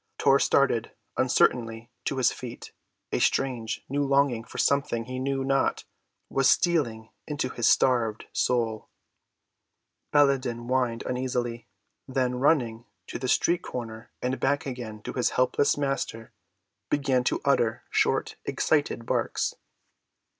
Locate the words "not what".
5.43-6.47